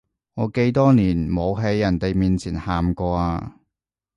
[0.33, 3.57] 我幾多年冇喺人哋面前喊過啊